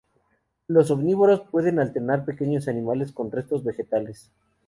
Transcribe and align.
Los 0.65 0.89
omnívoros 0.89 1.41
pueden 1.51 1.77
alternar 1.77 2.25
pequeños 2.25 2.67
animales 2.67 3.11
con 3.11 3.31
restos 3.31 3.63
vegetales. 3.63 4.31